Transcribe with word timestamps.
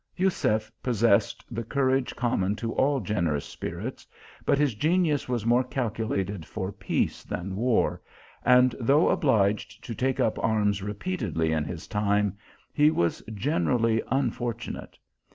Jusef 0.17 0.71
possessed 0.81 1.45
the 1.51 1.63
courage 1.63 2.15
common 2.15 2.55
to 2.55 2.73
all 2.73 3.01
gener 3.01 3.35
ous 3.35 3.45
spirits, 3.45 4.07
but 4.47 4.57
his 4.57 4.73
genius 4.73 5.29
was 5.29 5.45
more 5.45 5.63
calculated 5.63 6.43
for 6.43 6.71
peace 6.71 7.23
than 7.23 7.55
war, 7.55 8.01
and, 8.43 8.73
though 8.79 9.09
obliged 9.09 9.83
to 9.83 9.93
take 9.93 10.19
up 10.19 10.43
arms 10.43 10.81
repeatedly 10.81 11.51
in 11.51 11.65
his 11.65 11.87
time, 11.87 12.35
he 12.73 12.89
was 12.89 13.21
generally 13.35 14.01
un 14.07 14.31
fortunate. 14.31 14.97